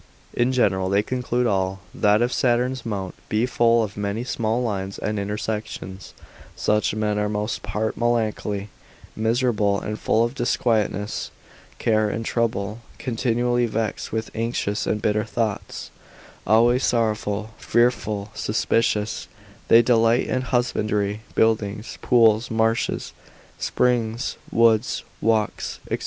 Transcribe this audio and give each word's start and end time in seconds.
In 0.33 0.51
general 0.51 0.89
they 0.89 1.03
conclude 1.03 1.45
all, 1.45 1.79
that 1.93 2.23
if 2.23 2.33
Saturn's 2.33 2.83
mount 2.87 3.13
be 3.29 3.45
full 3.45 3.83
of 3.83 3.95
many 3.95 4.23
small 4.23 4.63
lines 4.63 4.97
and 4.97 5.19
intersections, 5.19 6.15
such 6.55 6.95
men 6.95 7.19
are 7.19 7.29
most 7.29 7.61
part 7.61 7.95
melancholy, 7.95 8.69
miserable 9.15 9.79
and 9.79 9.99
full 9.99 10.23
of 10.25 10.33
disquietness, 10.33 11.29
care 11.77 12.09
and 12.09 12.25
trouble, 12.25 12.79
continually 12.97 13.67
vexed 13.67 14.11
with 14.11 14.31
anxious 14.33 14.87
and 14.87 15.03
bitter 15.03 15.23
thoughts, 15.23 15.91
always 16.47 16.83
sorrowful, 16.83 17.51
fearful, 17.59 18.31
suspicious; 18.33 19.27
they 19.67 19.83
delight 19.83 20.25
in 20.25 20.41
husbandry, 20.41 21.21
buildings, 21.35 21.99
pools, 22.01 22.49
marshes, 22.49 23.13
springs, 23.59 24.35
woods, 24.51 25.03
walks, 25.21 25.79
&c. 25.91 25.99